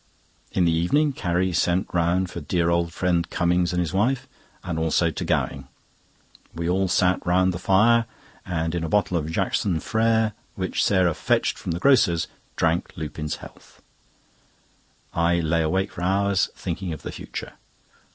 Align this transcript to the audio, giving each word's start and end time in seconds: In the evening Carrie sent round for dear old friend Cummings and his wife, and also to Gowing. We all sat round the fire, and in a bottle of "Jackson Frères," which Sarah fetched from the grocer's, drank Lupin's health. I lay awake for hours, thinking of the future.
In 0.51 0.65
the 0.65 0.71
evening 0.71 1.13
Carrie 1.13 1.53
sent 1.53 1.87
round 1.93 2.31
for 2.31 2.41
dear 2.41 2.71
old 2.71 2.91
friend 2.91 3.29
Cummings 3.29 3.71
and 3.71 3.79
his 3.79 3.93
wife, 3.93 4.27
and 4.63 4.79
also 4.79 5.11
to 5.11 5.23
Gowing. 5.23 5.67
We 6.55 6.67
all 6.67 6.87
sat 6.87 7.23
round 7.23 7.53
the 7.53 7.59
fire, 7.59 8.07
and 8.43 8.73
in 8.73 8.83
a 8.83 8.89
bottle 8.89 9.15
of 9.15 9.29
"Jackson 9.29 9.79
Frères," 9.79 10.33
which 10.55 10.83
Sarah 10.83 11.13
fetched 11.13 11.55
from 11.59 11.73
the 11.73 11.79
grocer's, 11.79 12.25
drank 12.55 12.93
Lupin's 12.97 13.35
health. 13.45 13.79
I 15.13 15.39
lay 15.39 15.61
awake 15.61 15.91
for 15.91 16.01
hours, 16.01 16.49
thinking 16.55 16.93
of 16.93 17.03
the 17.03 17.11
future. 17.11 17.53